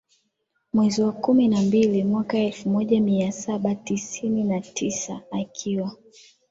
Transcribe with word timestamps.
mwezi 0.73 1.01
wa 1.03 1.11
kumi 1.11 1.47
na 1.47 1.61
mbili 1.61 2.03
mwaka 2.03 2.37
elfu 2.39 2.69
moja 2.69 3.01
mia 3.01 3.31
saba 3.31 3.75
tisini 3.75 4.43
na 4.43 4.61
tisa 4.61 5.21
akiwa 5.31 5.97